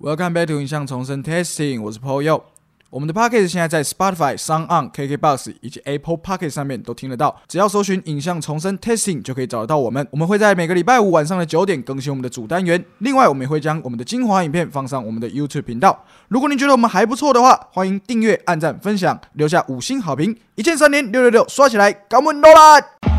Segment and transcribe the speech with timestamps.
[0.00, 2.40] Welcome back to 影像重生 Testing，我是 Paul Yo。
[2.88, 10.06] 我们的 Podcast 现在在 Spotify、s o n On、KKBox 以及 Apple Pocket 上面都听得到，只要搜寻“影像重生 Testing” 就可以找得到我们。
[10.12, 16.04] 我们会在每个礼拜五晚上的九点更新我们的主单元，另外我们也会将我们的精华影片放上我们的 YouTube 频道。
[16.28, 23.17] 如果您觉得我们还不错的话，欢迎订阅、按赞、分享，留下五星好评，一键三连六六六刷起来，干我诺啦！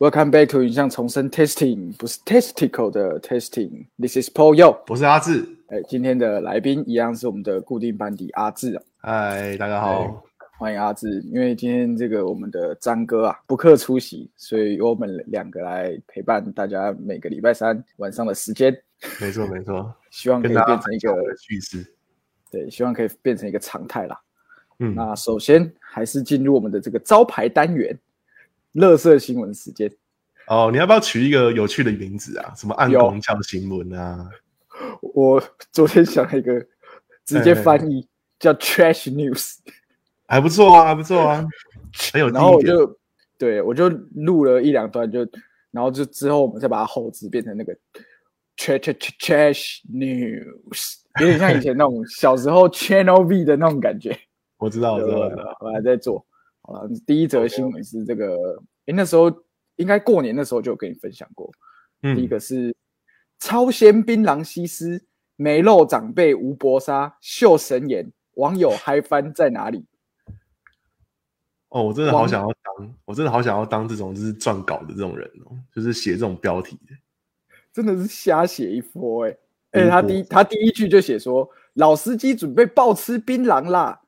[0.00, 3.86] Welcome back to 影像重生 Testing，不是 Testicle 的 Testing。
[3.98, 4.72] This is Paul Yo。
[4.86, 10.22] 不是阿志，哎，今天的来宾一样是我们的固定班底阿志啊，嗨，大家好。
[10.56, 11.20] 欢迎阿志。
[11.22, 18.72] 因为今天这个我们的张哥啊不克出席，所以由我们两个来陪伴大家每个礼拜三晚上的时间，
[19.20, 21.84] 没错没错， 希望可以变成一个分享我的趣事。
[22.52, 24.16] 对，希望可以变成一个常态啦。
[24.78, 27.98] 嗯，那首先还是进入我们的这个招牌单元——
[28.72, 29.90] 乐色新闻时间。
[30.46, 32.54] 哦，你要不要取一个有趣的名字啊？
[32.56, 34.30] 什么暗公教新闻啊？
[35.14, 36.58] 我昨天想了一个，
[37.24, 39.56] 直接翻译叫 Trash News。
[40.26, 41.46] 还不错啊，还不错啊，
[42.12, 42.62] 很有然后我。
[42.62, 42.98] 就
[43.36, 45.20] 对我就录了一两段，就
[45.70, 47.72] 然后就之后我们再把它后置变成那个
[48.56, 54.18] trash trash trash news，有点像以前那种小时候 Channel V 的那种感觉。
[54.58, 55.56] 我知道，我知道，我知道。
[55.60, 56.26] 我还在做。
[56.68, 58.36] 好了，第一则新闻是这个，
[58.84, 59.32] 诶，那时候
[59.76, 61.50] 应该过年的时候就有跟你分享过。
[62.02, 62.76] 第一嗯，个是
[63.38, 65.02] 超鲜槟榔西施，
[65.36, 69.86] 梅肉长辈吴伯沙秀神颜，网友嗨翻在哪里？
[71.70, 76.94] 哦，我真的好想要当，我真的好想要当这种就是撰稿的这种人哦，就是写这种标题的。
[77.72, 79.36] 真的是瞎写一波哎、
[79.70, 83.98] 哎、他第一他第一句就写说老司机准备暴吃槟榔啦。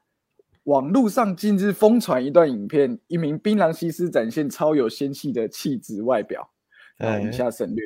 [0.65, 6.49] 网络上近日疯传一段影片，一名槟榔西施展现超有仙气的气质外表，
[6.97, 7.85] 然后以哎下省略，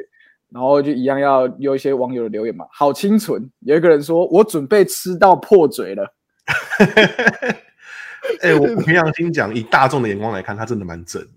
[0.51, 3.51] 然后就一样要有一些网友的留言嘛，好清纯。
[3.61, 6.15] 有一个人说：“我准备吃到破嘴了。
[8.43, 11.29] 哎、我我凭良心讲，以大众的眼光来看，他真的蛮正的。”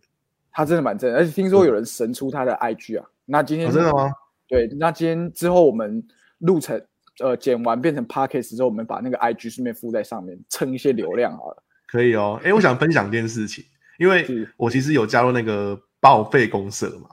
[0.51, 3.05] 他真的蛮正，而且听说有人神出他的 IG 啊。
[3.25, 4.11] 那今天、哦，真的吗？
[4.47, 6.03] 对，那今天之后我们
[6.39, 6.83] 录成
[7.19, 11.63] 呃剪完变成 podcast 之后，我们把那个 IG 顺便附在上面，蹭一些流量好了。
[11.87, 12.39] 可以哦。
[12.43, 13.63] 哎、我想分享一件事情，
[13.97, 14.25] 因为
[14.57, 17.09] 我其实有加入那个报废公社嘛，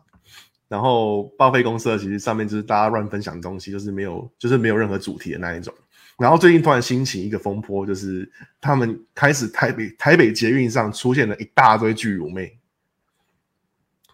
[0.69, 5.73] 然后报废公社其实上面就是大家乱分享东西，就是没有就是没有任何主题的那一种。
[6.17, 12.57] 然后最近突然兴起一个风波，就是他们开始台北台北捷运上出现了一大堆巨乳妹，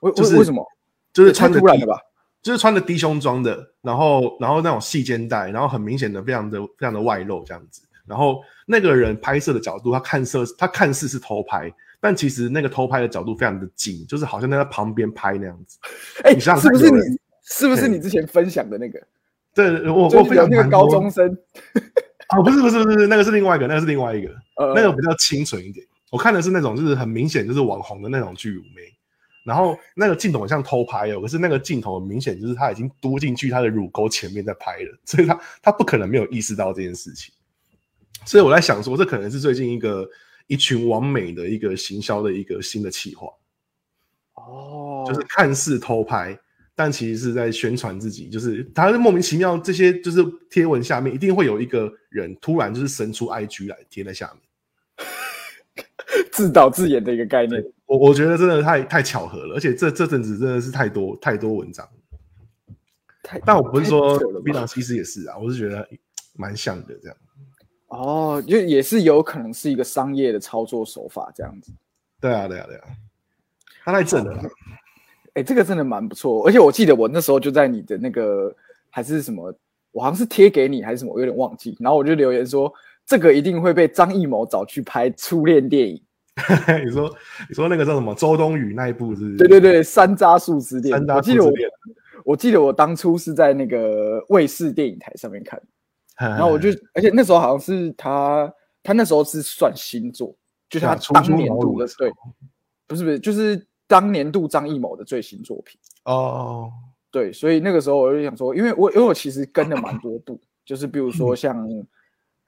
[0.01, 0.67] 为就是为为什么？
[1.13, 2.01] 就是太穿突然了吧？
[2.43, 7.83] 就是穿着低胸装的，然后然后那种细肩带，然后很明显的非常的非常的外露这样子。
[8.07, 15.79] 然后那个人拍摄的角度，他看似他看似是偷拍，但其实那个偷拍的角度非常的近，就是好像在他旁边拍那样子。
[16.25, 17.19] 哎、你想想是不是你？
[17.43, 19.01] 是不是你之前分享的那个？
[19.55, 21.27] 对，我我分享那个高中生，
[22.37, 25.85] 哦，不是不是不是，那个是另外一个，那个是另外一个， 呃，那个比较清纯一点。
[26.13, 28.83] 我看的是那种就是很明显就是网红的那种巨乳妹，
[29.43, 37.33] 然后那个镜头很像偷拍哦，可是那个镜头很明显就是他已经嘟进去他的乳沟前面在拍了，所以他他不可能没有意识到这件事情。
[38.27, 40.07] 所以我在想说，这可能是最近一个
[40.47, 43.29] 一群完美的一个行销的一个新的企划，
[44.35, 46.39] 哦，就是看似偷拍，
[46.75, 54.43] 但其实是在宣传自己，就是他是莫名其妙这些就是贴文下面一定会有一个人突然就是伸出 IG 来贴在下面。
[56.33, 57.65] 自导自演的一个概念。
[57.87, 61.89] 我我觉得真的太太巧合了，而且这这阵子真的是太多太多文章。
[63.23, 65.87] 太但我不是说太扯了吧槟榔西施也是啊，我是觉得
[66.37, 67.17] 蛮像的这样。
[67.89, 71.73] 哦，就也是有可能是一个商业的操作手法这样子。
[72.21, 72.85] 对啊，对啊，对啊，
[73.85, 74.43] 他太正了啦。
[75.35, 78.55] 哎、这个真的蛮不错，而且我记得我那时候就在你的那个
[78.91, 79.53] 还是什么，
[79.91, 81.77] 我好像是贴给你还是什么，我有点忘记。
[81.81, 82.73] 然后我就留言说，
[83.07, 86.01] 这个一定会被张艺谋找去拍初恋电影。
[86.85, 87.17] 你说
[87.49, 89.37] 你说那个叫什么周冬雨那一部是是？
[89.37, 90.97] 对对对，山楂树之恋。
[90.97, 91.71] 山楂我记得我树之恋
[92.25, 95.61] 我记得我当初是在那个卫视电影台上面看，
[96.19, 98.53] 然然后我就，而且那时候好像是他，
[98.83, 100.35] 他那时候是算新作，
[100.69, 102.13] 就是他当年度的对，
[102.87, 105.81] 不是不是，就是当年度张艺谋的最新作品。
[106.05, 106.71] 哦，
[107.11, 111.67] 对，所以那个时候我就想说，因为我因为我其实跟了蛮多部，就是比如说像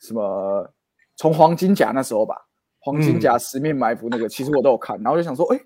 [0.00, 0.70] 什么
[1.16, 2.36] 从黄金甲那时候吧，
[2.84, 5.60] 黄金甲十面埋伏那个，其实我都有看，然后就想说，哎、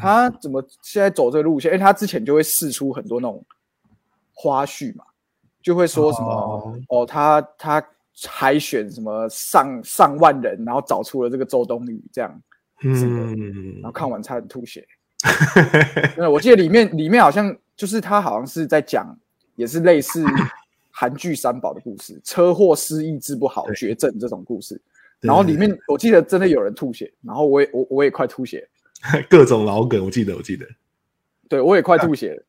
[0.00, 1.72] 他怎么现在走这个路线？
[1.72, 3.44] 因为他之前就会试出很多那种
[4.32, 5.04] 花絮嘛，
[5.60, 7.84] 就会说什么哦哦他他
[8.28, 12.42] 海选什么上上万人，然后找出了这个周冬雨这样，
[12.84, 14.86] 嗯然后看完差点吐血。
[16.16, 19.18] 那，我记得里面里面好像就是他好像是在讲，
[19.56, 20.24] 也是类似
[20.90, 24.80] 韩剧三宝的故事，车祸失忆治不好对绝症这种故事。
[25.20, 28.66] 对然后里面我记得真的有人吐血，然后我也我我也快吐血，
[29.28, 30.66] 各种老梗，我记得我记得。
[31.48, 32.42] 对我也快吐血了。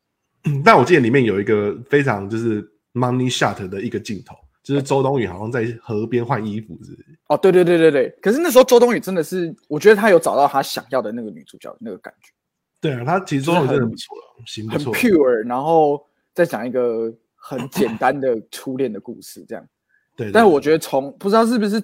[0.63, 2.61] 但我记得里面有一个非常就是
[2.93, 6.97] money shot 的一个镜头，就是周冬雨好像在河边换衣服，是？
[7.27, 12.31] 哦，对对对对对，可是那时候周冬雨真的是，我觉得她有找到她想要的那个女主角的那个感觉，
[12.79, 14.85] 对啊，她其实周冬雨真的不错了，行不很。
[14.93, 16.03] pure，然后
[16.33, 19.67] 再讲一个很简单的 初恋的故事，这样。
[20.15, 21.81] 对，对但是我觉得从不知道是不是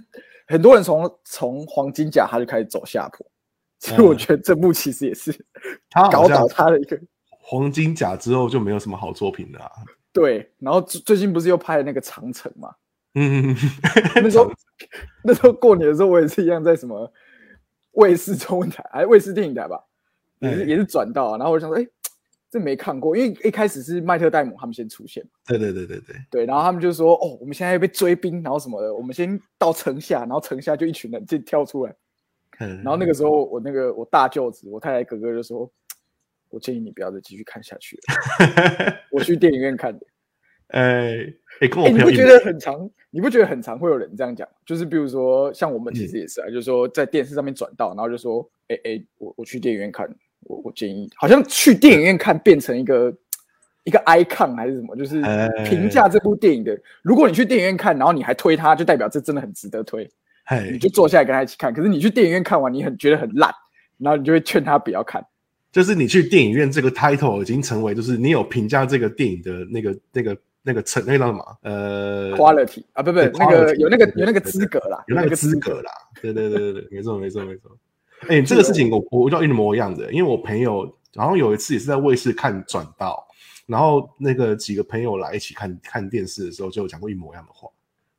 [0.47, 3.25] 很多人从从黄金甲他就开始走下坡，
[3.79, 5.31] 所以我觉得这部其实也是
[5.89, 9.71] 他搞倒他的一个黄金甲之后就没有什么好作品了、啊。
[10.11, 10.51] 对。
[10.59, 12.73] 然后最最近不是又拍了那个长城嘛？
[13.13, 13.55] 嗯，
[14.21, 14.51] 那时候
[15.23, 17.11] 那时候过年的时候，我也是一样在什么
[17.91, 19.83] 卫视中文台还是卫视电影台吧，
[20.39, 21.87] 也是哎也是转到、啊，然后我就想说，哎、
[22.49, 31.95] 这没看过，因为一开始是麦特戴姆他们先出现嘛，对对对对对，对，然后他们就说，哦，我们现在要被追兵，然后什么的，我们先到城下，然后城下就一群人就跳出来，
[32.59, 35.69] 嗯，然后那个时候我那个我大舅子，我太太哥哥就说，
[36.49, 40.05] 我建议你不要再继续看下去了， 我去电影院看的。
[40.67, 42.89] 哎哎，跟我哎、你不觉得很常？
[43.09, 44.45] 你不觉得很常会有人这样讲？
[44.65, 50.13] 就是比如说，像我们其实也是啊，就是说在电视上面转到，然后就说，哎、哎、我我去电影院看，
[50.77, 53.11] 建议，好像去电影院看变成一个
[53.83, 56.79] 一个 icon 还是什么，就是哎评价这部电影的。
[57.01, 60.07] 如果你去电影院看，然后你还推它，就代表这真的很值得推，
[60.43, 61.73] 哎你，就坐下来跟他一起看。
[61.73, 63.51] 可是你去电影院看完，你很觉得很烂，
[63.97, 65.25] 然后你就会劝他不要看。
[65.71, 71.57] 就是你去电影院这个 title 已经成为，就是你有评价这个电影的那个那个那个成那个叫什么？
[71.63, 75.91] 呃，quality 啊，不不，对那个有那个有那个对资格啦，有那个资格啦。
[76.21, 77.77] 对对对对对，没错没错没错。
[78.27, 83.27] 哎、这个事情我我遇到一模一样的，因为我朋友然后有一次也是在卫视看转到，
[83.65, 87.69] 然后那个几个朋友来一起看看电视的时候，就有讲过一模一样的话，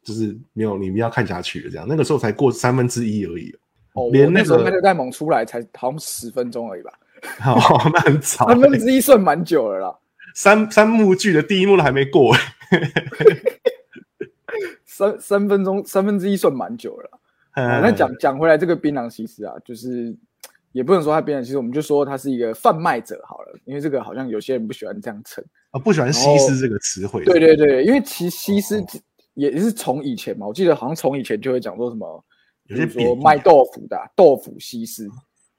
[0.02, 1.86] 就是没有你们要看下去了这样。
[1.88, 3.54] 那个时候才过三分之一而已
[3.94, 6.92] 哦，我连那个候麦特戴蒙出来才好像十分钟而已吧，
[7.40, 9.98] 好，那很早、三分之一算蛮久了啦。
[10.34, 12.36] 三三幕剧的第一幕都还没过，
[14.84, 17.18] 三三分钟三分之一算蛮久了啦。
[17.54, 20.16] 那讲讲回来，这个槟榔西施啊，就是
[20.72, 25.44] 也不能说他槟榔西施，我们就说他是一个贩卖者好了，因为这个好像有些人不喜欢这样称。
[25.70, 28.82] 啊不喜欢西施这个词汇，对对对，因为其实西施
[29.34, 32.24] 也是从以前嘛，我记得好像从以前就会讲说什么，
[32.66, 35.08] 比如有些说卖豆腐的啊、豆腐西施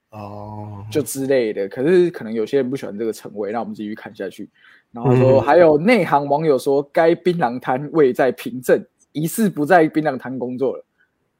[0.10, 1.70] 哦，就之类的。
[1.70, 4.50] 可是可能有些人不喜欢这个称谓，那我们继续看下去。
[4.92, 10.86] 然后说嗯还有内行网友说，该槟榔摊位在平镇，疑似不在槟榔摊工作了。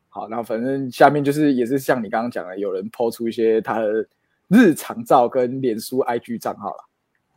[0.10, 4.06] 好，然后反正下面就是也是像你刚刚讲的，有人抛出一些他的
[4.48, 6.86] 日常照跟脸书 IG 账号了。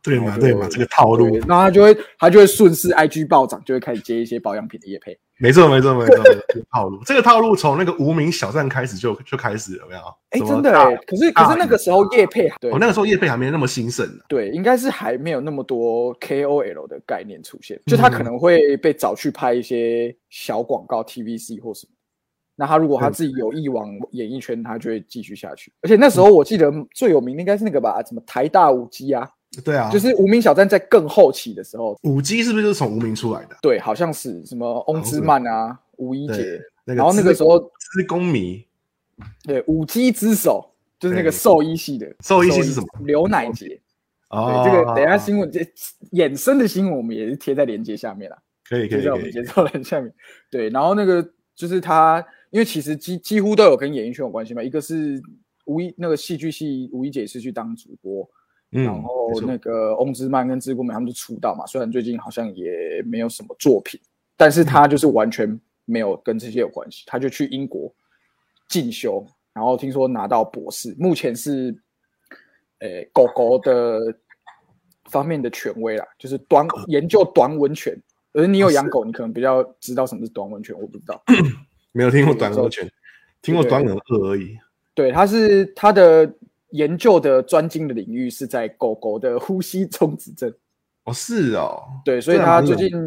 [0.03, 5.17] 对嘛对嘛，这个套路对，然后他就会他就会顺势 IG 暴涨，就会开始接一些保养品的业配。
[5.39, 6.17] 没错，没错，没错，
[6.49, 10.01] 这个套路，这个套路从那个无名小站开始就就开始了，有没有？
[10.31, 14.25] 哎，真的哎，可是可是那个时候业配对哦，那个时候叶配还没那么兴盛呢。
[14.27, 21.93] 对，应该是还没有那么多 KOL 的概念出现，就他可能会被找去拍一些小广告、TVC 或什么。
[22.55, 25.73] 那他如果他自己有意往演艺圈，他就会继续下去。
[25.81, 29.29] 而且那时候我记得最有名的应该是那个吧，什么台大五 G 啊，
[29.65, 33.57] 对啊，就是无名小站在更后期的时候，五 G 是不是就是从无名出来的？
[33.63, 38.65] 对，好像是什么翁之曼啊、吴一对杰，，那个然后那个资时候是公迷
[39.45, 42.87] 对五 G 之首就是那个对兽医系的，兽医系是什么？
[43.05, 43.81] 刘乃杰。
[44.33, 45.61] 哦，对，这个等一下新闻这
[46.13, 48.39] 衍生的新闻，我们也是贴在连接下面啦。
[48.67, 50.11] 可以可以在我们节奏栏下面。
[50.51, 51.23] 对，然后那个
[51.55, 54.63] 就是他，因为其实几几乎都有跟演艺圈有关系嘛。
[54.63, 55.21] 一个是
[55.65, 58.29] 吴一那个戏剧系吴一姐是去当主播，
[58.73, 61.67] 嗯，然后那个翁之曼跟知姑美他们就出道嘛。
[61.67, 63.99] 虽然最近好像也没有什么作品，
[64.37, 67.91] 但是他就是完全没有跟这些有关系，他就去英国
[68.69, 71.75] 进修，然后听说拿到博士，目前是
[72.81, 74.15] 呃狗狗的
[75.11, 77.99] 方面的权威啦，就是短研究短吻犬。
[78.35, 81.23] 而你有养狗，你可能比较知道什么是短吻犬，我不知道。
[81.93, 82.91] 没有听过短耳犬，
[83.41, 84.59] 听过短耳鳄而已。
[84.95, 86.31] 对，它是它的
[86.71, 90.53] 研究的专精的领域是在狗狗的呼吸中止症。
[91.05, 93.01] 哦，是哦，对，所以这还蛮有他最近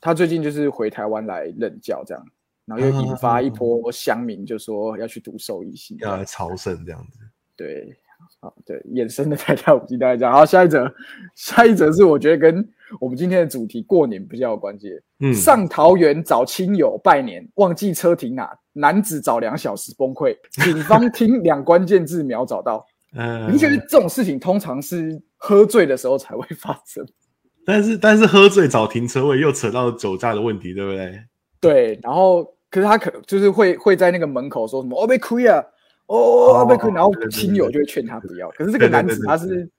[0.00, 2.24] 他最近就是回台湾来任教这样，
[2.64, 5.96] 然后又引发一波乡民就说要去读兽医系。
[6.00, 7.18] 要来朝圣这样子。
[7.56, 7.96] 对，
[8.38, 10.32] 好对，衍生的 台大五 G 大概这样。
[10.32, 10.94] 好，下一则，
[11.34, 12.68] 下一则是我觉得跟
[13.00, 14.90] 我们今天的主题过年比较有关系。
[15.20, 22.84] 嗯，上桃园找亲友拜年，忘记车停哪，男子找两小时崩溃，警方 听两关键字秒找到。
[23.18, 27.06] 嗯你不觉得这种事情通常是喝醉的时候才会发生？
[27.64, 31.20] 但是但是喝醉找停车位又扯到酒驾的问题，对不对？
[31.58, 35.64] 对，然后可是他可就是会会在那个门口说什么“哦被亏啊，
[36.06, 38.50] 哦被亏”，然后亲友就会劝他不要。
[38.50, 39.70] 可是这个男子他是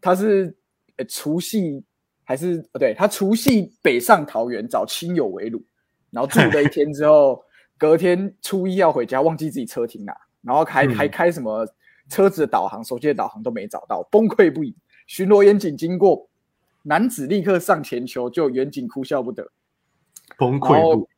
[0.00, 0.54] 他是
[0.96, 1.82] 呃除夕
[2.26, 5.64] 还是呃对他除夕北上桃园找亲友围炉，
[6.10, 7.40] 然后住了一天之后，
[7.78, 11.64] 隔天初一要回家，忘记自己车停哪，然后还、嗯还开什么
[12.10, 14.74] 车子的导航、手机的导航都没找到，崩溃不已。
[15.06, 16.28] 巡逻员警经过，
[16.82, 19.48] 男子立刻上前求救，远警哭笑不得。
[20.36, 21.08] 崩溃不？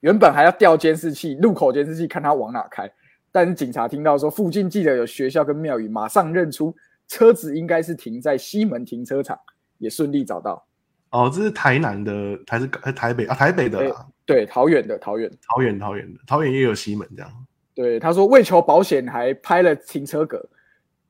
[0.00, 2.92] 原本还要调监视器，路口监视器看他往哪开，
[3.30, 6.74] 但是警察听到说附近记得有学校跟庙宇，马上认出
[7.06, 9.38] 车子应该是停在西门停车场，
[9.78, 10.64] 也顺利找到。
[11.10, 13.34] 哦，这是台南的还是台北啊？
[13.34, 17.46] 台北的啦，对，桃园的桃园，桃园桃园的，桃园也有西门这样。
[17.74, 20.44] 对，他说为求保险还拍了停车格，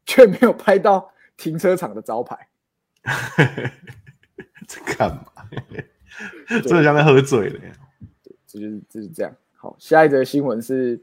[0.04, 2.37] 却没有拍到停车场的招牌。
[4.68, 5.25] 这干嘛？
[6.62, 7.73] 真的像在喝醉了耶。
[8.46, 9.32] 这就是就是这样。
[9.54, 11.00] 好，下一则新闻是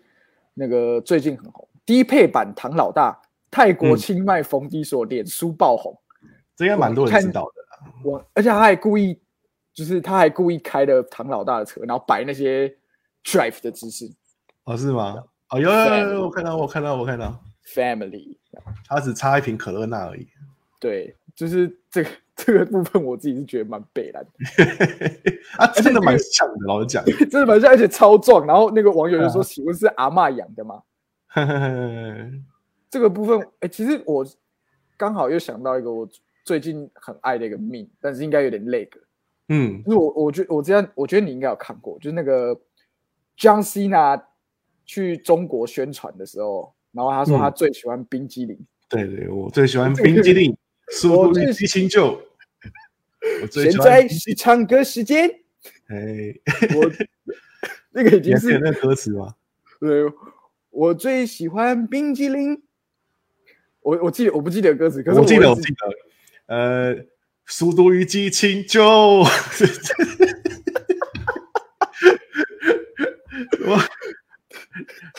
[0.54, 5.98] 那个最近很红，低配版唐老大，泰国嗯清迈逢低所脸书爆红。
[6.56, 7.94] 这应该蛮多人知道的啦。
[8.04, 9.20] 我而且他还故意，
[9.74, 12.68] 就是他还故意开了唐老大的车，然后摆那些
[13.24, 14.10] drive 的姿势
[14.66, 15.24] 哦，是吗？
[15.50, 18.38] 哦，有有有有，我看到，我看到，我看到，，family。
[18.88, 20.28] 他只差一瓶可乐那而已。
[20.80, 24.40] 对，就是这个这个部分，我自己是觉得蛮北蓝的，
[25.58, 27.04] 啊，真的蛮像的，老实讲。
[27.30, 28.46] 真的蛮像，而且超壮。
[28.46, 30.82] 然后那个网友就说：“啊请问是阿嬷养的吗？”
[32.90, 34.24] 这个部分，哎、其实我
[34.96, 36.08] 刚好又想到一个我
[36.44, 39.00] 最近很爱的一个 meme，但是应该有点累个。
[39.50, 42.56] 嗯，就是我我觉我这样，我觉得你应该有看过，就是那个
[43.38, 44.22] John Cena
[44.86, 48.58] 去中国宣传的时候，然后他说他嗯最喜欢冰激凌，
[48.90, 50.56] 对对， 我最喜欢冰激凌，
[50.92, 52.22] 速度与激情就。
[53.42, 55.30] 我最现喜欢在是唱歌时间。
[55.88, 56.34] 哎，
[56.76, 56.92] 我
[57.92, 59.36] 那个已你经是那个歌词吗？
[59.80, 60.04] 对，
[60.70, 62.62] 我最喜欢冰激凌。
[63.82, 65.78] 我我记得我不记得歌词，可是我记得，记得，
[66.48, 66.96] 呃，
[67.46, 69.24] 速度与激情就。
[73.66, 73.80] 我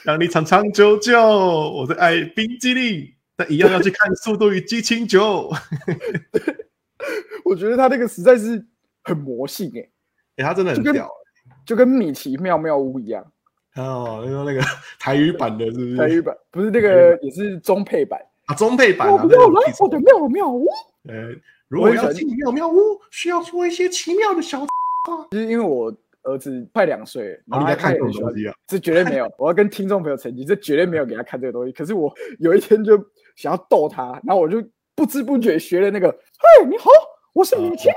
[0.05, 5.51] 让你长长久久，我最爱冰激凌，但一样要去看《速度与激情九》。
[7.45, 8.65] 我觉得他那个实在是
[9.03, 9.89] 很魔性哎、
[10.37, 11.11] 哎、他真的很屌
[11.65, 13.25] 就跟米奇妙妙屋一样。
[13.77, 14.63] 哦，那个那 个
[14.99, 15.97] 台语版的，是不是？
[15.97, 18.21] 台语版不是那个也是中配版。
[18.47, 20.69] 啊，中配版要啊，那个不要来我的妙妙屋？
[21.09, 21.35] 呃，
[21.69, 24.67] 如果要进妙妙屋，需要做一些奇妙的小话。
[25.31, 28.55] 就是因为我儿子快两岁，然后他看这种东西啊？
[28.67, 31.73] 这绝对没有， 我要跟听众朋友澄清，这绝对没有给他看这个东西。
[31.73, 32.97] 可是我有一天就
[33.37, 34.63] 想要逗他，然后我就
[34.95, 36.89] 不知不觉学了那个，嘿，你好，
[37.35, 37.91] 我是米奇，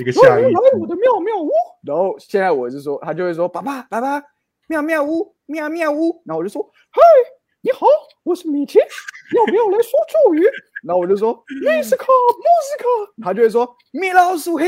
[0.00, 1.50] 一个欢迎下意识来我的妙妙屋。
[1.86, 4.22] 然后现在我就说，他就会说，爸爸，爸爸，
[4.68, 6.22] 妙妙屋，妙妙屋。
[6.24, 7.02] 然后我就说，嗨，
[7.60, 7.86] 你好，
[8.22, 10.42] 我是米奇，要不要来说咒语？
[10.86, 11.32] 然后我就说，
[11.64, 12.84] 穆斯克，穆斯克。
[13.22, 14.66] 他就会说，米老鼠嘿。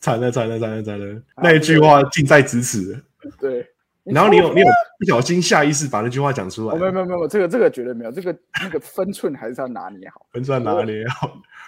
[0.00, 3.00] 惨了惨了惨了惨了，那一句话近在咫尺了。
[3.40, 3.66] 对，
[4.02, 4.66] 然后你有你有
[4.98, 10.26] 不小心下意识把那句话讲出哦，没有来，没有没有，这个这个绝对没有，这个那个分寸还是要拿捏好。
[10.30, 10.82] 分出来哪好，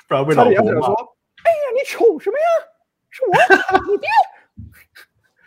[0.07, 0.89] 不然被差老婆骂。
[0.89, 2.45] 哎呀，你瞅什么呀？
[3.09, 3.33] 是我，
[3.91, 4.09] 你爹。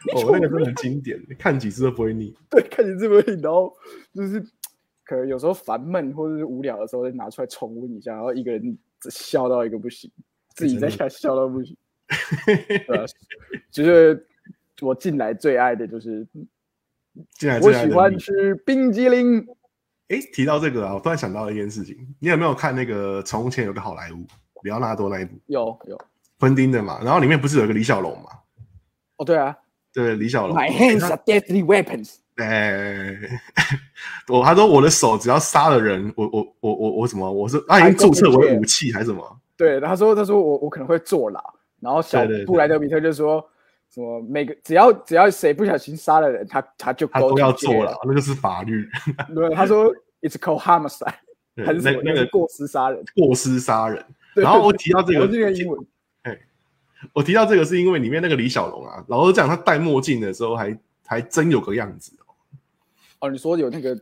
[0.06, 0.30] 你哦？
[0.34, 2.36] 那个真的很经典，看几次都不会腻。
[2.50, 3.72] 对，看几次不会腻，然后
[4.16, 4.44] 就是
[5.10, 8.78] 可能有时候烦闷或者是无聊的时候，再拿出来重温一下，然后一个人
[9.10, 10.12] 笑到一个不行，
[10.54, 11.76] 自己在家笑到不行。
[12.86, 13.06] 对啊，
[13.72, 14.28] 就是
[14.82, 16.28] 我近来最爱的就是
[17.16, 19.44] 我进来最爱的喜欢吃冰激凌。
[20.10, 24.28] 哎，提到这个啊，我突然想到了一件事情，你有没有看那个从前有个好莱坞，
[24.62, 26.00] 里奥纳多那一部有有
[26.40, 27.02] 昆汀的嘛？
[27.04, 28.30] 然后里面不是有一个李小龙嘛？
[29.18, 29.58] 哦，对啊
[29.92, 30.56] 对，李小龙。
[30.56, 32.18] ，My hands are deadly weapons。
[32.40, 33.18] 哎，
[34.28, 37.30] 我他说我的手只要杀了人，我我我我我什么？
[37.32, 39.40] 我是他已经注册为武器还是什么？
[39.58, 41.44] 对，他说他说我我可能会坐牢，
[41.82, 43.46] 然后小布莱德比特就说
[43.94, 48.88] 什么每个只要只要谁不小心杀了人，他他就他都要坐牢，那就是法律。
[49.36, 51.14] 对，他说 it's called homicide
[51.66, 52.02] 还是什么？
[52.06, 53.04] 那个过失杀人。
[53.16, 54.04] 过失杀人。
[54.36, 55.80] 然后我提到这个我这个英文，
[57.12, 62.14] 我提到这个是因为里面那个李小龙啊，老实讲，他戴墨镜的时候还还真有个样子
[63.20, 63.28] 哦。
[63.28, 64.00] 哦，你说有那个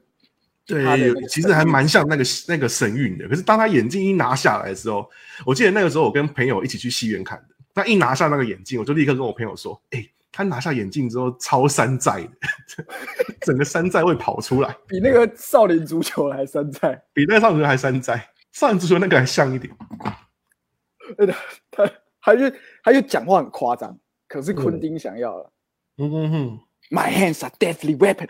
[0.65, 3.27] 对其实还蛮像那个那个神韵的。
[3.27, 5.09] 可是当他眼镜一拿下来的时候，
[5.45, 12.85] 我记得那个时候我跟朋友一起去戏院看的，那一拿下那个眼镜，我就立刻跟我朋友说：“哎、他拿下眼镜之后超山寨的，
[13.41, 17.01] 整个山寨会跑出来，比那个少林足球还山寨。
[17.13, 19.73] 比那个少女还山寨，少林足球那个还像一点。
[21.17, 21.25] 呃
[21.71, 21.89] 他
[22.21, 22.51] 他就
[22.83, 23.97] 他就讲话很夸张，
[24.27, 25.53] 可是昆汀想要了。
[25.97, 26.59] 嗯哼哼
[26.91, 28.27] My hands are deadly weapons.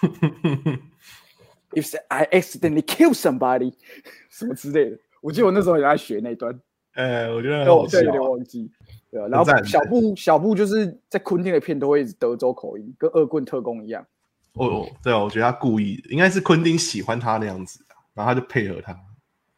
[1.72, 3.74] If I accidentally kill somebody，
[4.30, 4.98] 什么之类的。
[5.20, 6.58] 我记得我那时候也在学那段，
[6.94, 8.70] 呃，我觉得好笑我现在有点忘记。
[9.10, 14.06] 对啊，然后小布小布就是在昆汀的片都会一直德州口音，跟恶棍特工一样。
[14.54, 18.92] 哦哦，对啊，我觉得他故意的，应该是昆汀喜欢他那样子啊，然后他就配合他。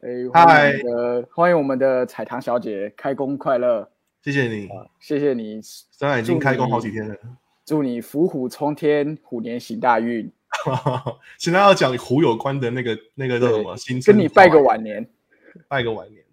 [0.00, 3.88] 哎，欢迎我们的欢迎我们的彩棠小姐，开工快乐！
[4.22, 4.68] 谢谢你，
[5.00, 7.16] 谢谢你，虽然已经开工好几天了，
[7.68, 10.32] 祝你伏虎冲天，虎年行大运，
[11.36, 15.06] 现在要讲虎有关的那个那个叫什么跟你拜个晚年。
[15.68, 16.24] 拜个晚年。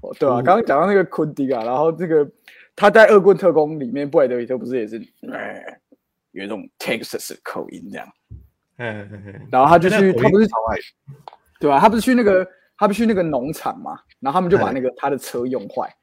[0.00, 0.42] 哦，对啊，虎。
[0.42, 2.28] 刚刚讲到那个昆迪啊，然后这个
[2.74, 5.62] 他在《恶棍特工》里面，布莱德比特不是也是，呃
[6.32, 8.08] 有一种 Texas 的口音这样，
[8.78, 10.48] 嗯嗯嗯，然后他就去，他不是
[11.60, 12.44] 对吧、他不是去那个，
[12.76, 15.94] 他不是去那个农场嘛，然后他们就把哎那个他的车用坏，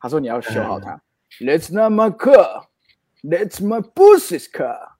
[0.00, 1.00] 他说你要修好它、嗯
[1.46, 2.64] Let's not my car,
[3.28, 4.92] Let's my boss's car。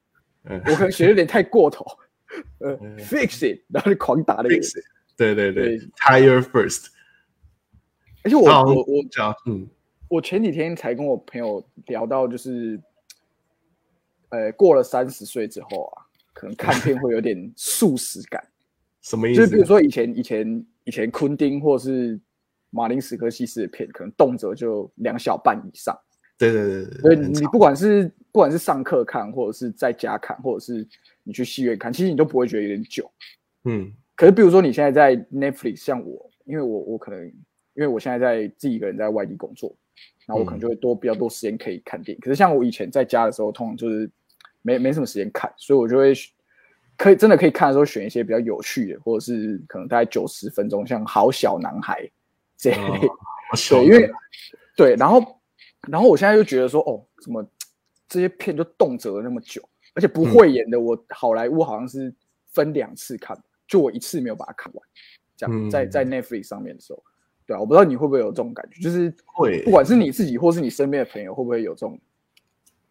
[0.45, 0.61] 嗯。
[0.67, 1.85] 我可能写的有点太过头，
[2.61, 4.61] 呃嗯，fix it，然后就狂打那个。
[5.17, 5.79] 对对对。
[5.79, 6.87] 对，Tire First，
[8.25, 9.69] 而且我我我讲嗯。
[10.09, 12.81] 我前几天才跟我朋友聊到，就是，
[14.29, 18.41] 呃，过了三十岁之后啊，可能看片会有点速食感。
[19.03, 19.41] 什么意思？
[19.41, 22.21] 就是比如说以前以前以前昆汀或是
[22.71, 25.99] 马林史科西斯的片，可能动辄就两小半以上。
[26.39, 30.87] 对对对对所以你不管是不管是上课看，或者是在家看，或者是
[31.23, 33.11] 你去戏院看，其实你都不会觉得有点久。
[33.65, 39.77] 嗯可是比如说你现在在 Netflix，像我，因为我我可能因为我现在在自己一个人在外地工作，
[40.25, 42.21] 然后我可能嗯就会多比较多时间可以看电影。
[42.21, 44.11] 可是像我以前在家的时候，通常就是
[44.63, 46.15] 没没什么时间看，所以我就会
[46.97, 52.03] 可以真的可以看的时候选一些比较有趣的，或者是可能大概九十分钟，像《好小男孩》
[52.57, 53.09] 这一类。
[53.69, 54.11] 对，因为
[54.77, 55.36] 对，然后
[55.87, 57.45] 然后我现在就觉得说，哦，怎么
[58.09, 59.63] 这些片就动辄那么久，
[59.95, 62.13] 而且不会演的，我好莱坞好像是
[62.53, 64.89] 分两次看，就我一次没有把它看完，
[65.37, 65.71] 这样、嗯。
[65.71, 67.03] 在在 Netflix 上面的时候，
[67.47, 69.63] 对啊，我不知道你会不会有这种感觉，就是会。
[69.65, 71.99] 不管是你自己或是你身边的朋友，会不会有这种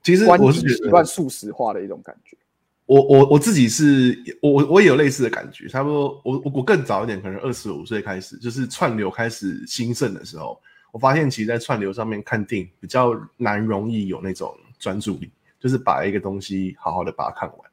[0.04, 2.38] 其实我是习惯速食化的一种感觉？
[2.86, 10.62] 我我我自己是我我我也有类似的感觉，差不多我我我更早一点，可能二十五岁开始，就是串流开始兴盛的时候，
[10.96, 15.30] 我发现其实，在串流上面看电影比较难容易有那种专注力，
[15.60, 17.70] 就是把一个东西好好的把它看完，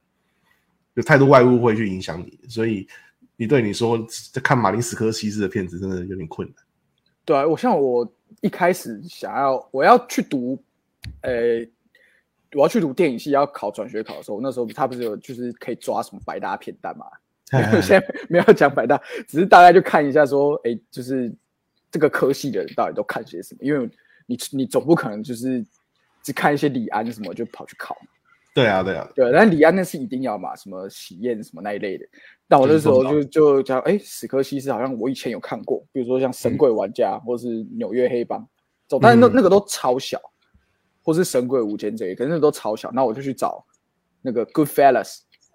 [0.95, 2.85] 有太多外物会去影响你，所以
[3.37, 3.97] 你对你说
[4.33, 6.57] 在看马林斯科西斯的片子真的有点困难。
[7.25, 10.61] 对啊，我像我一开始想要我要去读，
[11.21, 11.65] 呃，
[12.55, 17.07] 我要去读电影系，要考转学考的时候，那时候他不是有就是可以抓什么百大片单嘛？
[17.81, 21.33] 现在没有讲百大，只是大概就看一下说，哎，就是
[21.93, 23.61] 这个科系的人到底都看些什么？
[23.63, 23.89] 因为
[24.27, 25.65] 你你总不可能就是
[26.25, 28.09] 只看一些李安什么就跑去考嘛。
[28.55, 32.05] 对啊，对啊，对，但李安那是一定要嘛，什么喜宴什么那一类的。
[32.47, 37.47] 但我那时候就就讲，哎，史科西斯好像我以前有看过，比如说像《神鬼玩家》或是
[37.79, 38.41] 《纽约黑帮》
[38.87, 40.21] 走，但是那嗯那个都超小，
[41.03, 42.91] 或是《神鬼无间》这些，可是那都超小。
[42.93, 43.65] 那我就去找
[44.21, 45.05] 那个《Goodfellas》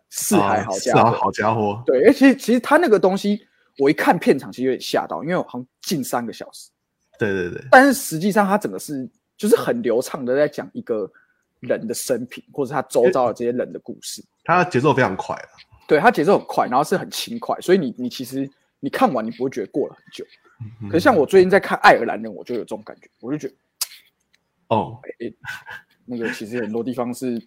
[0.09, 1.11] 四海好家伙。
[1.11, 3.45] 好家伙，对，而且其实他那个东西，
[3.77, 6.69] 我一看片场其实有点吓到，因为我好像近三个小时，
[7.19, 11.09] 对对对，但是实际上它整个是就是很流畅的在讲一个
[11.59, 14.23] 人的生平，或者他周遭的这些人的故事。
[14.43, 15.49] 他节奏非常快啊。
[15.87, 18.49] 对，它节奏很快，然后是很轻快，所以你你其实
[18.81, 20.25] 你看完你不会觉得过了很久。
[20.81, 23.53] 嗯可是像我最近在看《爱尔兰人》，我就有这种感觉，我就觉得，
[24.67, 25.33] 哦，诶、
[26.03, 27.41] 那个其实很多地方是，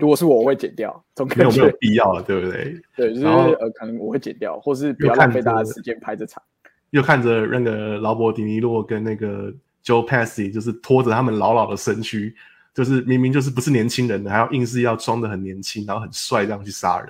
[0.00, 1.76] 如果是我，我会剪掉， 这种感没有没有。
[1.78, 2.80] 必要了，对不对？
[2.96, 6.42] 对，就是呃，可能我会剪掉，或是不要浪费大家的时间拍这场。
[6.90, 9.52] 又看着那个劳勃迪尼洛跟那个
[9.84, 12.34] Joe Pesci，就是拖着他们老老的身躯，
[12.74, 17.08] 就是明明就是不是年轻人的，还要硬是要装的很年轻，然后很帅这样去杀人。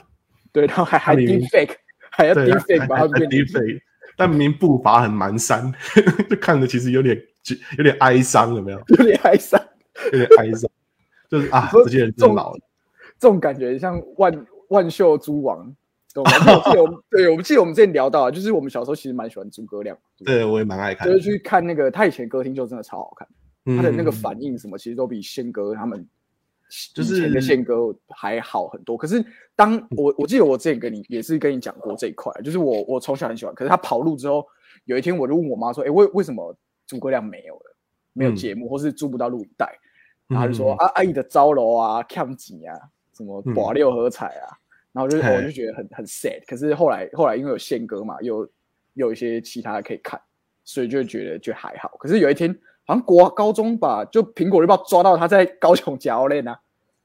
[0.53, 1.76] 对，然后还还 deep fake，
[2.11, 3.81] 还要对 deep fake 把还还它变 deep fake，
[4.16, 5.72] 但明明步伐很蹒跚，
[6.29, 7.16] 就看着其实有点
[7.79, 8.83] 有点哀伤，有没有？
[8.88, 9.61] 有点哀伤。
[10.12, 10.70] 有点哀伤，
[11.31, 12.61] 就是啊，说这些人真老了。
[13.20, 15.59] 这种感觉像万万秀诸王，
[16.14, 16.30] 懂吗？
[16.64, 21.06] 我记得我们 对，我们记得我们之前聊到啊，就是我们小时候其实蛮喜欢诸葛亮，对，我也蛮爱看。
[21.06, 23.28] 就是去看那个他以前歌厅就真的超好看，
[23.76, 26.04] 他的那个嗯反应什么，其实都比宪哥他们
[26.94, 28.96] 就是以前的宪哥还好很多。
[28.96, 34.46] 可是当嗯我我记得我之前跟你也是跟你讲过这一块，就是我我从小很喜欢，可是他跑路之后，
[34.87, 36.56] 有一天我就问我妈说，哎、为为什么
[36.87, 37.76] 诸葛亮没有了？
[38.12, 39.72] 没有嗯节目，或是租不到录影带，
[40.26, 42.76] 然后就说、嗯啊阿姨的招楼啊、看几啊、
[43.20, 44.48] 什么嗯保六合彩啊，
[44.92, 46.40] 然后就嘿我就觉得很很 sad。
[46.48, 48.38] 可是后来后来因为有宪歌嘛，又
[48.94, 50.18] 又有一些其他的可以看，
[50.64, 51.90] 所以就觉得就还好。
[51.98, 52.50] 可是有一天
[52.87, 56.59] 好像国高中吧，就苹果日报抓到他在高雄假奥练啊，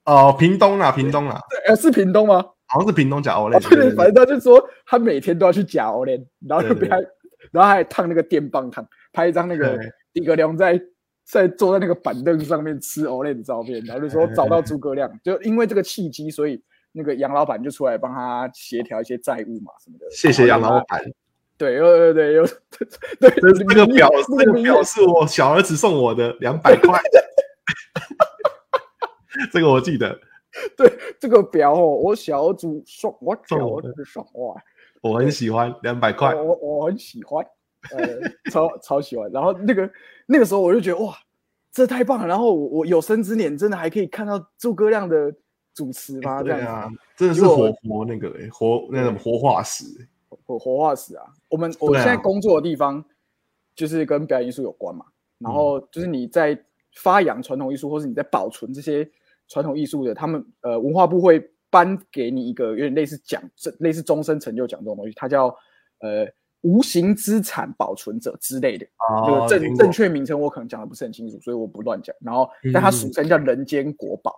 [0.06, 2.44] 哦，屏东啊，屏东啊，对呃是屏东吗？
[2.68, 6.12] 好像是屏东假欧练，对对，反正他就说他每天都要去假 o l
[6.48, 7.08] 然后就被他，对
[7.52, 10.82] 然后还烫那个电棒烫，拍一张那个对诸葛亮在
[11.26, 16.62] 在坐在那个板凳上面吃 o l 的照片，然后就说找到诸葛亮，就因为这个契机，所以
[16.92, 20.06] 那个杨老板就出来帮他协调一些债务嘛什么的。
[20.12, 20.86] 谢谢杨老板。
[20.88, 21.12] 板。
[21.58, 22.46] 对，有对对有
[23.20, 27.02] 对，这这个表，这个表是我小儿子送我的两百块，
[29.52, 30.20] 这个我记得，
[30.76, 34.56] 对这个表哦，我小组送我小送我的儿子送我。
[35.02, 36.36] 我很喜欢两百块。
[36.36, 37.46] 我我很喜欢，
[37.92, 39.32] 呃，超超喜欢。
[39.32, 39.90] 然后那个
[40.26, 41.16] 那个时候我就觉得哇，
[41.72, 42.28] 这太棒了。
[42.28, 45.34] 然后我我有生之年真的还可以看到诸葛亮的
[45.74, 46.42] 主持吗？
[46.42, 50.08] 这样对啊，，真的是活活那个欸活那种活化石欸。
[50.46, 51.26] 活活化石啊。
[51.50, 53.04] 我们我现在工作的地方
[53.76, 55.06] 就是跟表演艺术有关嘛。
[55.38, 56.58] 然后嗯就是你在
[56.96, 59.08] 发扬传统艺术，或是你在保存这些
[59.48, 65.48] 传统艺术的，他们呃文化部会颁给你一个有点类似奖，这类似终身成就奖这种东西，它叫
[66.00, 66.26] 呃
[66.66, 68.88] 无形资产保存者之类的。
[69.08, 72.16] 那个哦，正正确名称我可能讲的不是很清楚，所以我不乱讲。
[72.20, 74.34] 然后，但它俗称叫人间国宝。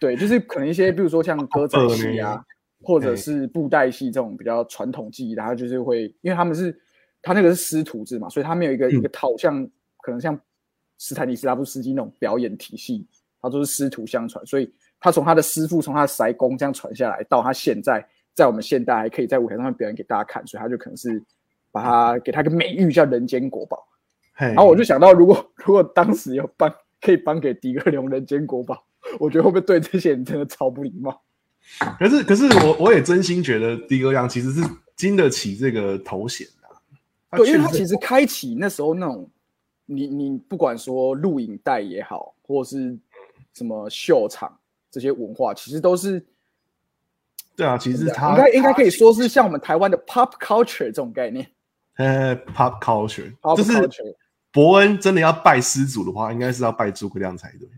[0.00, 2.40] 对，就是可能一些， 比如说像歌仔戏啊，
[2.80, 6.76] 或者哎是布袋戏这种比较传统技艺的，它就是会，因为他们是
[7.20, 9.68] 他那个是师徒制嘛，所以他没有一个、一个套像
[10.00, 10.38] 可能像
[10.98, 13.04] 斯坦尼斯拉夫斯基那种表演体系，
[13.40, 21.22] 他都是师徒相传，所以他从他的师傅从他的塞工这样传下来，到他现在在我们现代还可以在舞台上面表演给大家看，所以他就可能是
[21.70, 23.86] 把他给他一个美誉叫人间国宝。
[24.34, 28.82] 然然后我就想到，如果 如果当时有颁可以颁给迪克龙人间国宝，
[29.20, 31.20] 我觉得会不会对这些人真的超不礼貌？
[31.98, 34.62] 可是可是我我也真心觉得迪格亮其实是
[34.96, 37.38] 经得起这个头衔的啊。
[37.38, 39.28] 对，因为他其实开启那时候那种，
[39.86, 42.98] 你你不管说录影带也好，或是
[43.54, 44.58] 什么秀场
[44.90, 46.24] 这些文化，其实都是
[47.56, 51.46] 对啊，其实他应该应该可以说是像我们台湾的 pop culture 这种概念
[51.96, 54.14] 呃 pop culture，，pop 就是 culture。
[54.50, 57.68] 伯恩真的要拜师祖的话，应该是要拜诸葛亮才对。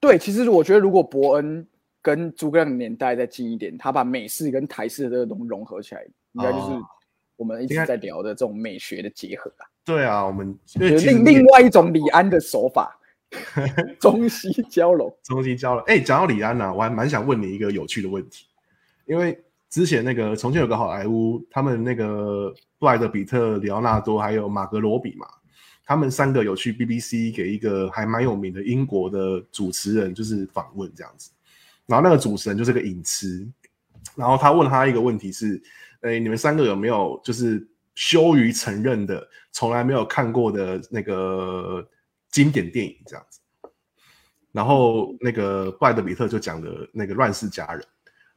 [0.00, 1.66] 对，其实我觉得如果伯恩
[2.02, 6.82] 跟诸葛亮的年代再近一点，他把美式跟台式的这个东西融合起来，应该就是哦
[7.36, 9.64] 我们一直在聊的这种美学的结合啊。
[9.84, 12.98] 对啊，我们另另外一种李安的手法，
[14.00, 15.10] 中西交融。
[15.22, 15.82] 中西交融。
[15.84, 18.44] 哎，讲到李安呐、我还蛮想问你一个有趣的问题，
[19.08, 25.26] 因为之前那个重庆有个好莱坞，他们那个布莱德比特、里奥纳多还有马格罗比嘛，
[25.84, 31.30] 他们三个有去 BBC 给一个还蛮有名的英国的主持人就是访问这样子，
[31.86, 33.48] 然后那个主持人就是个影痴，
[34.14, 35.60] 然后他问他一个问题是，
[36.02, 41.86] 哎，你们三个有没有就是羞于承认的，从来没有看过的那个
[42.30, 43.40] 经典电影这样子？
[44.52, 47.80] 然后那个布莱德比特就讲的那个《乱世佳人》，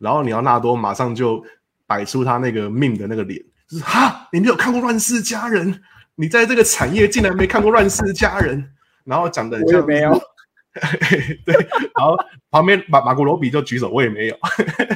[0.02, 1.44] 然后里奥纳多马上就
[1.86, 5.74] 摆出他那个命的那个脸，就是哈，你没有看过《乱世佳人》，
[6.16, 8.62] 你在这个产业竟然没看过《乱世佳人》，
[9.04, 10.12] 然后讲的我也没有，
[11.46, 11.54] 对，
[11.96, 12.18] 然后
[12.50, 14.38] 旁边马马古罗比就举手，我也没有，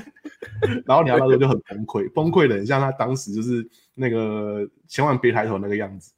[0.85, 6.11] 然后里奥纳多就很崩溃，崩溃的很像他当时就是那个千万别抬头那个样子，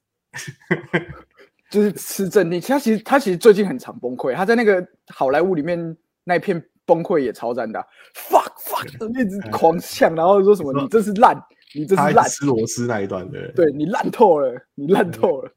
[1.70, 2.62] 就是吃镇定。
[2.62, 11.40] 他其实他其实最近很常崩溃，他在那个好莱坞里面那一片崩溃也超赞的啊、fuck fuck，一直狂呛，然后说什么你这是烂，
[11.76, 15.52] 你这是烂，吃螺丝那一段的，对你烂透了，你烂透了。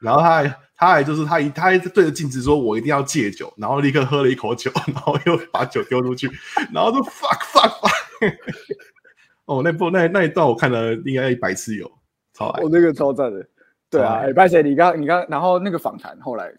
[0.00, 6.30] 然后他还他还就是他一他还对着镜子说：“我一定要戒酒。”然后立刻喝了一口酒，然后又把酒丢出去，
[6.72, 8.34] 然后就 fuck fuck fuck。
[9.44, 11.90] 哦，那部那那一段我看了应该一百次有，
[12.32, 12.70] 超爱我。
[12.70, 13.46] 那个超赞的。
[13.90, 14.62] 对啊，哎，拜谁？
[14.62, 16.50] 你刚你刚，然后那个访谈后来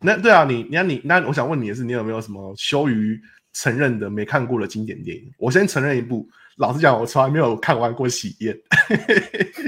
[0.00, 3.20] 那对啊，你那你那我想问你的是，你有没有什么羞于
[3.60, 5.32] 承认的没看过的经典电影？
[5.36, 8.54] 我先承认一部，老实讲，我从来没有看完过《喜宴》。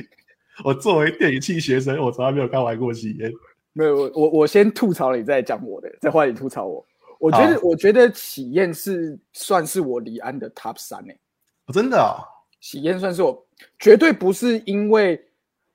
[0.64, 3.28] 我作为电影系学生，我从来没有看完过《喜宴》。
[3.72, 6.86] 没有，我我我先吐槽你，再讲我的，再换你吐槽我。
[7.18, 11.20] 我觉得我觉得喜宴是算是我李安的 top 三诶、
[11.66, 12.22] 哦、真的啊、
[12.60, 13.46] 喜宴算是我
[13.78, 15.20] 绝对不是因为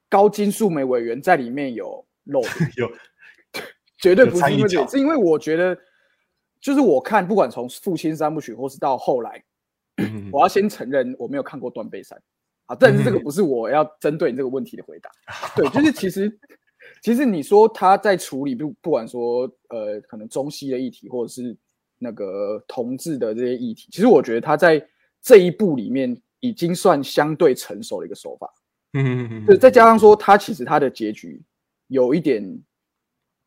[0.10, 2.41] 高金素梅委员在里面有露，
[2.78, 2.89] 有
[3.99, 5.78] 绝对不是因为这个，是因为我觉得
[6.65, 9.43] 就是我看不管从父亲三部曲或是到后来，
[9.97, 12.19] 嗯我要先承认我没有看过断背山
[12.65, 15.12] 啊，但是这个嗯不是我要针对你这个问题的回答。
[15.56, 16.39] 对，就是其实
[17.04, 21.56] 其实你说他在处理不不管说呃可能中西的议题，或者是
[21.99, 24.84] 那个同志的这些议题，其实我觉得他在
[25.21, 28.51] 这一部里面已经算相对成熟的一个手法。
[28.93, 31.39] 嗯嗯对，再加上说他其实他的结局
[31.89, 32.43] 有一点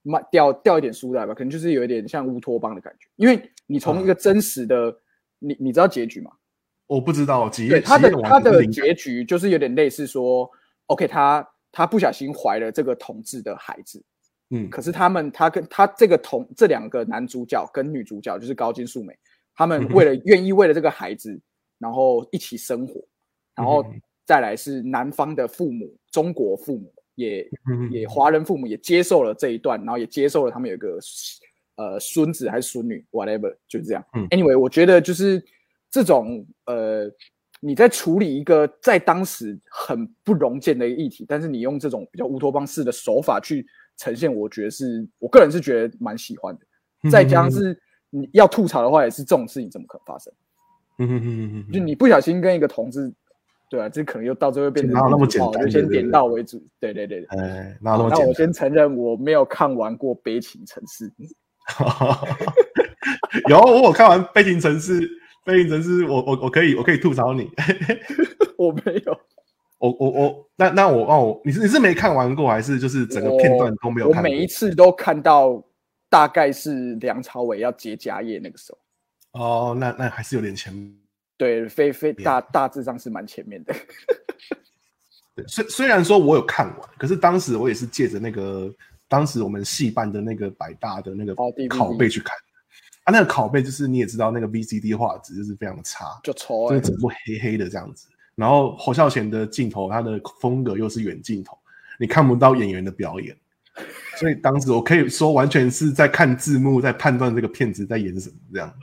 [0.08, 4.94] 慢掉掉一点书来吧，可能就是有一点像乌托邦的感觉，因为你从一个真实的，
[5.38, 6.30] 你你知道结局吗？
[6.86, 10.50] 我不知道几对，他的他的结局就是有点类似说
[10.86, 14.02] ，OK，他他不小心怀了这个同志的孩子，
[14.48, 14.70] 嗯。
[14.70, 19.14] 可是他们他跟他这个同这两个男主角跟女主角就是高金素梅，
[19.54, 21.38] 他们为了愿意为了这个孩子，
[21.78, 23.06] 然后一起生活，
[23.54, 23.84] 然后
[24.24, 30.98] 再来是男方的父母，中国父母也嗯也华人父母也接受了这一段，然后也接受了他们有一个
[31.74, 34.04] 呃孙子还是孙女，whatever，就是这样。
[34.14, 34.24] 嗯。
[34.28, 35.42] Anyway，我觉得就是
[35.90, 37.10] 这种呃，
[37.60, 46.56] 你在处理一个在当时很不容见的一个议题，但是你用这种比较乌托邦式的手法去呈现，我觉得是我个人是觉得蛮喜欢
[47.10, 47.76] 再加上是
[48.10, 50.32] 你要吐槽的话，也是这种事情怎么可能发生？
[50.98, 51.72] 嗯嗯嗯嗯。
[51.72, 53.12] 就你不小心跟一个同志，
[53.70, 56.66] 对啊，这可能又到最后变成哪有那么地图炮简单就先点到为主。
[56.80, 57.38] 对对对对。
[57.38, 58.20] 哎，哪有那好么简单？
[58.20, 61.10] 那我先承认我没有看完过《悲情城市》，
[63.50, 65.00] 有，我有看完《悲情城市》，
[65.44, 67.50] 《悲情城市》我，我我可以我可以吐槽你。
[68.56, 69.20] 我没有，
[69.78, 74.08] 我我我，那那我哦，我你是你是没看完过，还是就是整个片段都没有？
[74.08, 75.62] 我每一次都看到，
[76.08, 78.78] 大概是梁朝伟要接家业那个时候。
[79.40, 80.72] 哦，那那还是有点前。
[81.38, 83.74] 对，非非大大致上是蛮前面的。
[85.34, 88.70] 对，虽虽然说我有看完，可是当时我也是借着那个
[89.08, 92.42] 当时我们戏办的那个百大的那个拷贝去看的。
[93.04, 98.08] 啊，那个拷贝就是你也知道，那个 VCD 画质就是非常的差，就抽哎、就是整部黑黑的这样子。
[98.34, 101.56] 然后侯孝贤的镜头，他的风格又是远镜头，
[101.98, 103.34] 你看不到演员的表演，
[104.16, 108.74] 所以当时我可以说完全是在看字幕，在判断这个片子在演什么这样。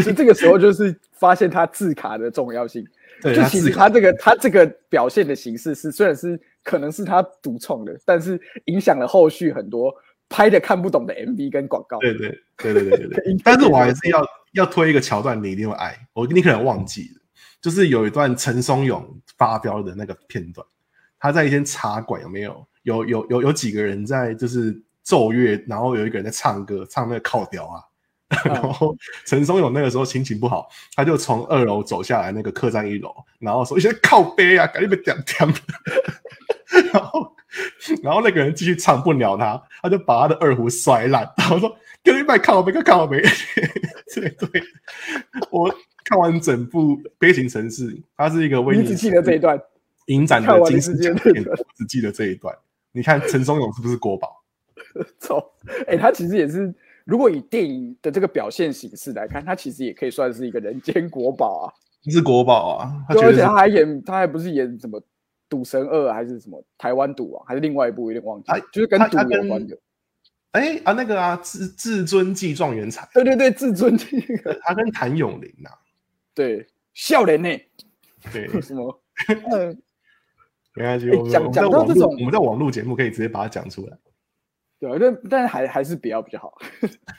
[0.00, 2.86] 所以这个时候就是发现他字卡的重要性。
[3.22, 9.94] 对，就其实他这个他这个表现的形式是，虽然是可能是他独创的，但是影响了后续很多
[10.28, 11.98] 拍的看不懂的 MV 跟广告。
[11.98, 15.96] 对对对对对 对对但是我还是要要推一个桥段，你一定会爱。
[16.12, 17.20] 我你可能忘记了，
[17.60, 20.66] 就是有一段陈松勇发飙的那个片段，
[21.18, 22.66] 他在一间茶馆有没有？
[22.82, 27.78] 有有有有几个人在就是奏乐，然后有一个人在唱歌，唱那个靠调啊。
[28.44, 35.54] 然后陈松勇那个时候心情不好，他就从二楼走下来，那个客栈一楼，然后说一些靠背啊，赶紧被点点。
[36.92, 37.36] 然后
[38.02, 43.20] 然后那个人继续唱不鸟他，他就把他的二胡摔烂，然后说：“给你买靠背，靠背。”
[44.14, 44.62] 对 对，
[45.50, 45.70] 我
[46.04, 49.60] 看完整部《悲情城市》，它是一个威尼斯你只记得这一段，
[50.06, 52.56] 影展你的金狮只记得这一奖片段，我只记得这一段。
[52.92, 54.42] 你看陈松勇是不是国宝？
[55.18, 55.42] 操！
[55.86, 61.72] 哎、他其实也是，如果以电影的这个表现形式来看，他其实也可以算是一个人间国宝啊。
[62.10, 62.92] 是国宝啊！
[63.08, 65.00] 他而且他还演，他还不是演什么
[65.48, 69.78] 《赌神二》还是什么台湾赌王，还是另外一部有点忘记他，就是跟赌有关的。
[70.50, 75.70] 哎啊那个啊，至至尊记状元才，对对对，至尊这个他跟谭咏麟呐、
[76.34, 77.48] 对笑脸呢，
[78.32, 79.00] 对， 什么？
[79.52, 79.80] 嗯，
[80.74, 83.96] 没关系，哎我讲到这种我们在网络节目可以直接把它讲出来。
[84.82, 86.58] 对啊，但但还还是比较比较好，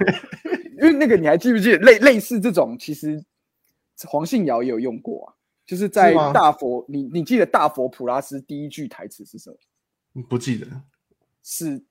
[0.82, 3.24] 因为那个你还记不记得类类似这种，其实
[4.06, 5.34] 黄信尧也有用过啊，
[5.66, 9.50] 就是在大佛，你你记得大佛普拉斯第一句台词是什
[10.14, 10.22] 么？
[10.24, 10.68] 不记得
[11.42, 11.82] 是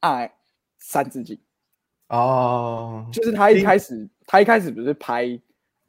[0.00, 0.32] 爱
[0.78, 1.38] 三字经。
[2.08, 5.38] 哦，就是他一开始，他一开始不是拍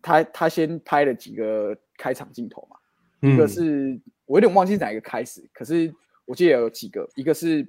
[0.02, 2.76] 他他先拍了几个开场镜头嘛，
[3.22, 5.94] 一个嗯是我有点忘记是哪一个开始，可是
[6.26, 7.66] 我记得有几个，一个是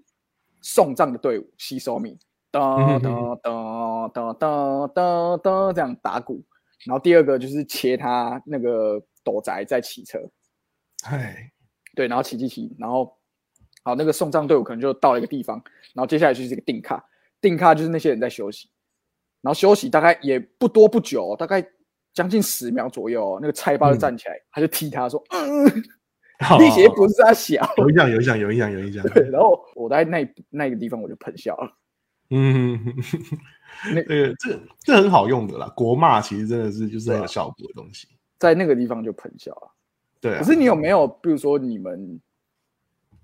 [0.63, 2.19] 送葬的队伍吸收米，
[2.53, 6.43] 嗯哒哒哒哒哒哒哒这样打鼓，
[6.87, 10.19] 然后第二个就是切他那个斗宅在骑车，
[11.05, 11.51] 哎，
[11.95, 13.17] 对，然后骑骑骑，然后
[13.83, 15.63] 好，那个送葬队伍可能就到了一个地方，
[15.95, 17.05] 然后接下来就是一个定卡，
[17.41, 18.71] 定卡就是那些人在休息，
[19.41, 21.67] 然后休息大概也不多不久，大概
[22.15, 25.83] 将近十秒左右，那个菜包就站起来，他就踢他说：“嗯，
[26.59, 27.67] 力气不是他小。
[27.79, 29.03] 有印象，有印象，有印象，有印象。
[29.09, 31.73] 对，然后我在那那个地方我就喷笑了。
[32.31, 32.79] 嗯，
[33.95, 38.09] 那 这个这这很好用的啦，国骂其实真的是就是很有效果的东西。
[38.39, 39.71] 在那个地方就喷笑了。
[40.21, 42.21] 对啊，可是你有没有，比如说你们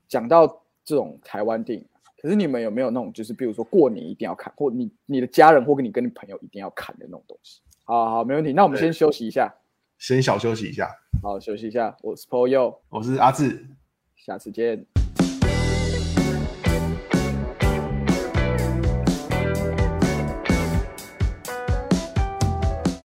[0.09, 0.47] 讲到
[0.85, 1.87] 这种台湾电影，
[2.21, 7.61] 可是你们有没有那种，就是比如说过年一定要看，或你你的家人或跟你跟你朋友一定要看的那种东西？
[7.85, 8.53] 好好，没问题。
[8.53, 9.55] 那我们先休息一下，
[9.99, 10.89] 先小休息一下。
[11.23, 11.97] 好，休息一下。
[12.03, 13.67] 我是 Paul Yo，我是阿志，
[14.17, 14.98] 下次见。